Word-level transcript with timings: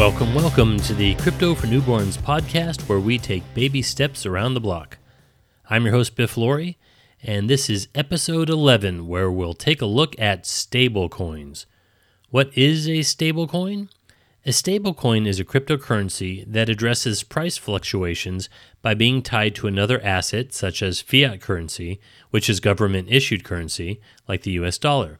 Welcome, 0.00 0.34
welcome 0.34 0.78
to 0.78 0.94
the 0.94 1.14
Crypto 1.16 1.54
for 1.54 1.66
Newborns 1.66 2.16
podcast, 2.16 2.88
where 2.88 2.98
we 2.98 3.18
take 3.18 3.42
baby 3.52 3.82
steps 3.82 4.24
around 4.24 4.54
the 4.54 4.60
block. 4.60 4.96
I'm 5.68 5.84
your 5.84 5.92
host, 5.92 6.16
Biff 6.16 6.38
Laurie, 6.38 6.78
and 7.22 7.50
this 7.50 7.68
is 7.68 7.88
episode 7.94 8.48
11, 8.48 9.06
where 9.06 9.30
we'll 9.30 9.52
take 9.52 9.82
a 9.82 9.86
look 9.86 10.18
at 10.18 10.44
stablecoins. 10.44 11.66
What 12.30 12.50
is 12.56 12.88
a 12.88 13.00
stablecoin? 13.00 13.90
A 14.46 14.52
stablecoin 14.52 15.26
is 15.26 15.38
a 15.38 15.44
cryptocurrency 15.44 16.50
that 16.50 16.70
addresses 16.70 17.22
price 17.22 17.58
fluctuations 17.58 18.48
by 18.80 18.94
being 18.94 19.20
tied 19.20 19.54
to 19.56 19.66
another 19.66 20.00
asset, 20.02 20.54
such 20.54 20.82
as 20.82 21.02
fiat 21.02 21.42
currency, 21.42 22.00
which 22.30 22.48
is 22.48 22.58
government 22.58 23.08
issued 23.10 23.44
currency, 23.44 24.00
like 24.26 24.44
the 24.44 24.52
US 24.52 24.78
dollar. 24.78 25.18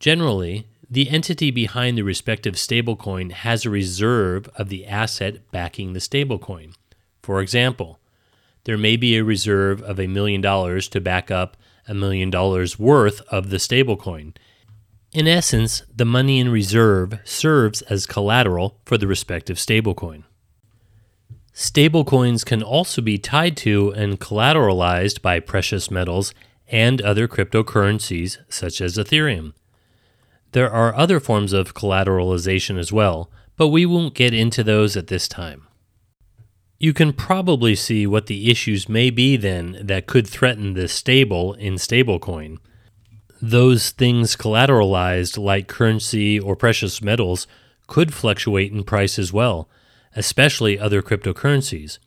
Generally, 0.00 0.66
the 0.92 1.08
entity 1.08 1.50
behind 1.50 1.96
the 1.96 2.02
respective 2.02 2.52
stablecoin 2.52 3.32
has 3.32 3.64
a 3.64 3.70
reserve 3.70 4.46
of 4.56 4.68
the 4.68 4.84
asset 4.86 5.50
backing 5.50 5.94
the 5.94 5.98
stablecoin. 5.98 6.74
For 7.22 7.40
example, 7.40 7.98
there 8.64 8.76
may 8.76 8.98
be 8.98 9.16
a 9.16 9.24
reserve 9.24 9.80
of 9.80 9.98
a 9.98 10.06
million 10.06 10.42
dollars 10.42 10.88
to 10.88 11.00
back 11.00 11.30
up 11.30 11.56
a 11.88 11.94
million 11.94 12.28
dollars 12.28 12.78
worth 12.78 13.22
of 13.28 13.48
the 13.48 13.56
stablecoin. 13.56 14.36
In 15.14 15.26
essence, 15.26 15.82
the 15.96 16.04
money 16.04 16.38
in 16.38 16.50
reserve 16.50 17.18
serves 17.24 17.80
as 17.82 18.04
collateral 18.04 18.78
for 18.84 18.98
the 18.98 19.06
respective 19.06 19.56
stablecoin. 19.56 20.24
Stablecoins 21.54 22.44
can 22.44 22.62
also 22.62 23.00
be 23.00 23.16
tied 23.16 23.56
to 23.56 23.92
and 23.92 24.20
collateralized 24.20 25.22
by 25.22 25.40
precious 25.40 25.90
metals 25.90 26.34
and 26.68 27.00
other 27.00 27.26
cryptocurrencies 27.26 28.36
such 28.50 28.82
as 28.82 28.98
Ethereum. 28.98 29.54
There 30.52 30.70
are 30.70 30.94
other 30.94 31.18
forms 31.18 31.52
of 31.52 31.74
collateralization 31.74 32.78
as 32.78 32.92
well, 32.92 33.30
but 33.56 33.68
we 33.68 33.86
won't 33.86 34.14
get 34.14 34.34
into 34.34 34.62
those 34.62 34.96
at 34.96 35.08
this 35.08 35.26
time. 35.26 35.66
You 36.78 36.92
can 36.92 37.12
probably 37.12 37.74
see 37.74 38.06
what 38.06 38.26
the 38.26 38.50
issues 38.50 38.88
may 38.88 39.10
be 39.10 39.36
then 39.36 39.78
that 39.80 40.06
could 40.06 40.26
threaten 40.26 40.74
the 40.74 40.88
stable 40.88 41.54
in 41.54 41.74
stablecoin. 41.74 42.58
Those 43.40 43.90
things 43.90 44.36
collateralized, 44.36 45.42
like 45.42 45.68
currency 45.68 46.38
or 46.38 46.54
precious 46.54 47.00
metals, 47.00 47.46
could 47.86 48.12
fluctuate 48.12 48.72
in 48.72 48.84
price 48.84 49.18
as 49.18 49.32
well, 49.32 49.68
especially 50.14 50.78
other 50.78 51.02
cryptocurrencies. 51.02 51.98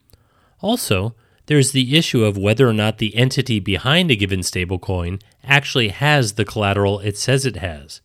Also, 0.62 1.16
there's 1.48 1.72
the 1.72 1.98
issue 1.98 2.24
of 2.24 2.38
whether 2.38 2.68
or 2.68 2.74
not 2.74 2.98
the 2.98 3.16
entity 3.16 3.60
behind 3.60 4.12
a 4.12 4.16
given 4.16 4.42
stablecoin 4.42 5.22
actually 5.44 5.90
has 5.90 6.34
the 6.34 6.46
collateral 6.46 7.00
it 7.00 7.18
says 7.18 7.46
it 7.46 7.58
has. 7.58 8.02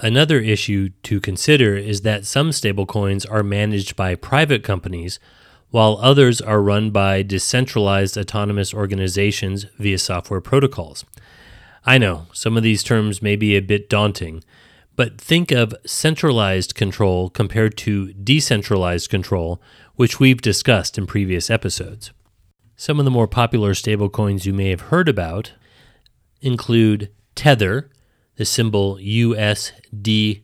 Another 0.00 0.38
issue 0.38 0.90
to 1.02 1.20
consider 1.20 1.76
is 1.76 2.02
that 2.02 2.24
some 2.24 2.50
stablecoins 2.50 3.26
are 3.28 3.42
managed 3.42 3.96
by 3.96 4.14
private 4.14 4.62
companies, 4.62 5.18
while 5.70 5.98
others 6.00 6.40
are 6.40 6.62
run 6.62 6.90
by 6.90 7.22
decentralized 7.22 8.16
autonomous 8.16 8.72
organizations 8.72 9.66
via 9.78 9.98
software 9.98 10.40
protocols. 10.40 11.04
I 11.84 11.98
know 11.98 12.26
some 12.32 12.56
of 12.56 12.62
these 12.62 12.82
terms 12.84 13.20
may 13.20 13.34
be 13.34 13.56
a 13.56 13.60
bit 13.60 13.90
daunting, 13.90 14.44
but 14.94 15.20
think 15.20 15.50
of 15.50 15.74
centralized 15.84 16.74
control 16.74 17.28
compared 17.28 17.76
to 17.78 18.12
decentralized 18.12 19.10
control, 19.10 19.60
which 19.96 20.20
we've 20.20 20.40
discussed 20.40 20.96
in 20.96 21.06
previous 21.06 21.50
episodes. 21.50 22.12
Some 22.76 23.00
of 23.00 23.04
the 23.04 23.10
more 23.10 23.26
popular 23.26 23.74
stablecoins 23.74 24.44
you 24.46 24.52
may 24.52 24.70
have 24.70 24.82
heard 24.82 25.08
about 25.08 25.52
include 26.40 27.10
Tether, 27.34 27.90
the 28.38 28.44
symbol 28.44 28.96
USDT. 28.96 30.42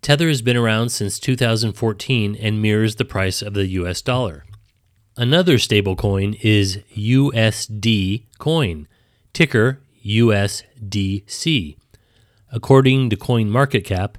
Tether 0.00 0.28
has 0.28 0.40
been 0.40 0.56
around 0.56 0.90
since 0.90 1.18
2014 1.18 2.36
and 2.36 2.62
mirrors 2.62 2.94
the 2.94 3.04
price 3.04 3.42
of 3.42 3.54
the 3.54 3.66
US 3.66 4.00
dollar. 4.00 4.44
Another 5.16 5.54
stablecoin 5.54 6.38
is 6.42 6.78
USD 6.96 8.26
Coin, 8.38 8.86
ticker 9.32 9.80
USDC. 10.06 11.76
According 12.52 13.10
to 13.10 13.16
CoinMarketCap, 13.16 14.14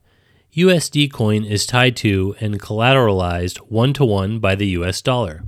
USD 0.57 1.11
Coin 1.13 1.45
is 1.45 1.65
tied 1.65 1.95
to 1.97 2.35
and 2.41 2.59
collateralized 2.59 3.59
one 3.69 3.93
to 3.93 4.03
one 4.03 4.39
by 4.39 4.55
the 4.55 4.67
US 4.67 5.01
dollar. 5.01 5.43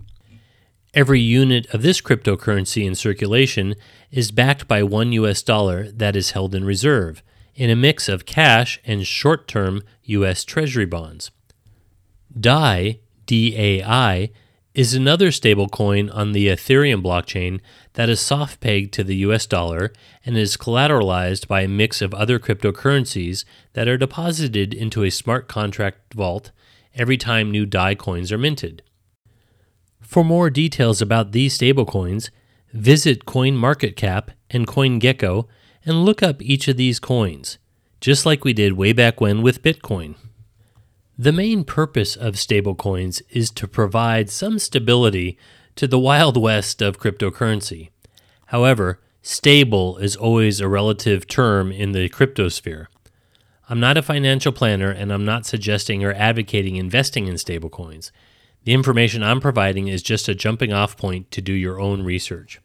Every 0.98 1.22
unit 1.22 1.72
of 1.76 1.84
this 1.84 2.02
cryptocurrency 2.02 2.84
in 2.84 2.96
circulation 2.96 3.76
is 4.10 4.32
backed 4.32 4.68
by 4.68 4.82
one 4.82 5.12
US 5.12 5.44
dollar 5.44 5.92
that 5.92 6.16
is 6.16 6.32
held 6.32 6.56
in 6.56 6.66
reserve, 6.66 7.22
in 7.54 7.70
a 7.70 7.76
mix 7.76 8.10
of 8.10 8.26
cash 8.26 8.80
and 8.84 9.06
short 9.06 9.48
term 9.48 9.84
US 10.06 10.44
Treasury 10.44 10.88
bonds. 10.88 11.30
DAI, 12.36 13.00
DAI, 13.28 14.32
is 14.74 14.96
another 14.96 15.28
stablecoin 15.28 16.12
on 16.16 16.32
the 16.32 16.48
Ethereum 16.48 17.04
blockchain 17.04 17.60
that 17.94 18.10
is 18.10 18.20
soft 18.20 18.60
pegged 18.60 18.92
to 18.94 19.04
the 19.04 19.18
US 19.18 19.46
dollar 19.46 19.94
and 20.26 20.36
is 20.36 20.58
collateralized 20.58 21.48
by 21.48 21.62
a 21.62 21.68
mix 21.68 22.02
of 22.02 22.16
other 22.16 22.40
cryptocurrencies 22.40 23.46
that 23.74 23.88
are 23.88 24.00
deposited 24.00 24.74
into 24.74 25.04
a 25.04 25.12
smart 25.12 25.48
contract 25.48 26.16
vault 26.16 26.50
every 26.96 27.18
time 27.18 27.52
new 27.52 27.68
DAI 27.68 27.94
coins 27.94 28.32
are 28.32 28.40
minted. 28.40 28.82
For 30.08 30.24
more 30.24 30.50
details 30.50 31.02
about 31.02 31.34
these 31.34 31.58
stablecoins, 31.58 32.30
visit 32.72 33.26
CoinMarketCap 33.26 34.30
and 34.50 34.66
CoinGecko 34.66 35.48
and 35.84 36.06
look 36.06 36.24
up 36.24 36.42
each 36.42 36.70
of 36.70 36.78
these 36.78 36.98
coins, 36.98 37.58
just 38.00 38.26
like 38.26 38.46
we 38.46 38.54
did 38.54 38.74
way 38.74 38.94
back 38.94 39.20
when 39.20 39.42
with 39.42 39.62
Bitcoin. 39.62 40.16
The 41.18 41.34
main 41.34 41.66
purpose 41.66 42.16
of 42.16 42.36
stablecoins 42.36 43.22
is 43.32 43.52
to 43.52 43.68
provide 43.68 44.30
some 44.30 44.60
stability 44.60 45.38
to 45.76 45.88
the 45.88 46.00
wild 46.00 46.38
west 46.38 46.82
of 46.82 47.02
cryptocurrency. 47.02 47.90
However, 48.46 49.02
stable 49.22 49.98
is 49.98 50.16
always 50.16 50.62
a 50.62 50.70
relative 50.70 51.28
term 51.28 51.70
in 51.70 51.92
the 51.92 52.08
cryptosphere. 52.08 52.88
I'm 53.68 53.82
not 53.82 53.98
a 53.98 54.02
financial 54.02 54.54
planner 54.54 54.90
and 54.90 55.12
I'm 55.12 55.26
not 55.26 55.46
suggesting 55.46 56.02
or 56.06 56.14
advocating 56.14 56.78
investing 56.78 57.28
in 57.28 57.36
stablecoins. 57.36 58.12
The 58.68 58.74
information 58.74 59.24
I'm 59.24 59.40
providing 59.40 59.88
is 59.88 60.04
just 60.04 60.28
a 60.28 60.36
jumping 60.36 60.74
off 60.74 60.98
point 60.98 61.32
to 61.32 61.40
do 61.40 61.54
your 61.54 61.80
own 61.80 62.04
research. 62.04 62.60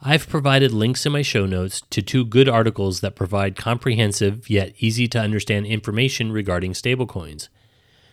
I've 0.00 0.26
provided 0.26 0.72
links 0.72 1.04
in 1.04 1.12
my 1.12 1.20
show 1.20 1.44
notes 1.44 1.82
to 1.90 2.00
two 2.00 2.24
good 2.24 2.48
articles 2.48 3.00
that 3.00 3.14
provide 3.14 3.56
comprehensive 3.56 4.48
yet 4.48 4.72
easy 4.78 5.06
to 5.08 5.20
understand 5.20 5.66
information 5.66 6.32
regarding 6.32 6.72
stablecoins. 6.72 7.50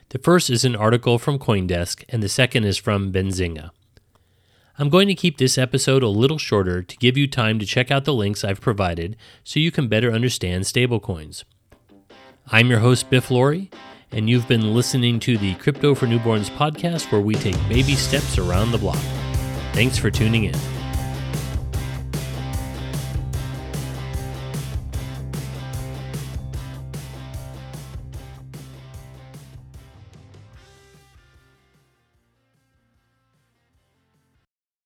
The 0.10 0.20
first 0.20 0.50
is 0.50 0.66
an 0.66 0.76
article 0.76 1.18
from 1.18 1.40
Coindesk, 1.40 2.04
and 2.10 2.22
the 2.22 2.28
second 2.28 2.66
is 2.66 2.78
from 2.78 3.14
Benzinga. 3.14 3.70
I'm 4.78 4.90
going 4.90 5.08
to 5.08 5.16
keep 5.16 5.38
this 5.38 5.58
episode 5.58 6.04
a 6.04 6.10
little 6.10 6.38
shorter 6.38 6.84
to 6.84 6.98
give 6.98 7.16
you 7.16 7.28
time 7.30 7.60
to 7.60 7.66
check 7.66 7.92
out 7.92 8.04
the 8.04 8.14
links 8.14 8.44
I've 8.44 8.60
provided 8.60 9.16
so 9.46 9.62
you 9.62 9.72
can 9.72 9.88
better 9.88 10.12
understand 10.12 10.66
stablecoins. 10.66 11.46
I'm 12.48 12.70
your 12.70 12.80
host, 12.80 13.10
Biff 13.10 13.32
Laurie, 13.32 13.72
and 14.14 14.30
you've 14.30 14.48
been 14.48 14.74
listening 14.74 15.20
to 15.22 15.38
the 15.38 15.56
Crypto 15.56 15.96
for 15.96 16.06
Newborns 16.06 16.50
podcast 16.52 17.12
where 17.12 17.22
we 17.22 17.36
take 17.36 17.58
baby 17.68 17.96
steps 17.96 18.38
around 18.38 18.72
the 18.72 18.78
block. 18.78 18.98
Thanks 19.74 19.98
for 19.98 20.12
tuning 20.12 20.46
in. 20.46 20.83